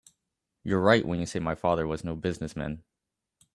[0.63, 2.81] You're right when you say my father was no business man.